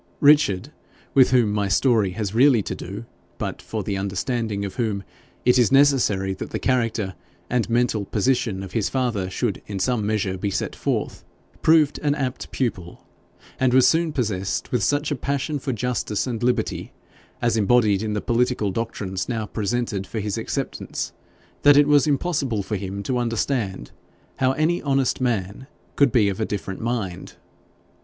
[0.19, 0.71] Richard,
[1.13, 3.05] with whom my story has really to do,
[3.37, 5.03] but for the understanding of whom
[5.45, 7.13] it is necessary that the character
[7.51, 11.23] and mental position of his father should in some measure be set forth,
[11.61, 13.05] proved an apt pupil,
[13.59, 16.93] and was soon possessed with such a passion for justice and liberty,
[17.39, 21.13] as embodied in the political doctrines now presented for his acceptance,
[21.61, 23.91] that it was impossible for him to understand
[24.37, 27.35] how any honest man could be of a different mind.